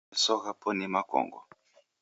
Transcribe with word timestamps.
Meso 0.11 0.33
ghapo 0.43 0.69
ni 0.77 0.87
makongo 0.93 1.39